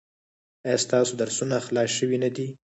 [0.65, 2.47] ایا ستاسو درسونه خلاص شوي نه دي؟